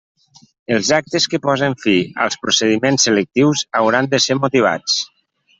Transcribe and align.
Els 0.77 0.87
actes 0.97 1.27
que 1.33 1.39
posen 1.43 1.75
fi 1.83 1.93
als 2.25 2.39
procediments 2.45 3.07
selectius 3.09 3.65
hauran 3.83 4.11
de 4.15 4.25
ser 4.29 4.43
motivats. 4.43 5.01